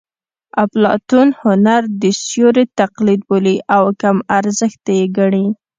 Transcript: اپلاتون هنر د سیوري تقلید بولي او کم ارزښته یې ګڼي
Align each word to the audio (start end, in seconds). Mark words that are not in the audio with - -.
اپلاتون 0.63 1.27
هنر 1.41 1.81
د 2.01 2.03
سیوري 2.23 2.65
تقلید 2.79 3.21
بولي 3.29 3.57
او 3.75 3.83
کم 4.01 4.17
ارزښته 4.37 4.91
یې 4.99 5.05
ګڼي 5.17 5.45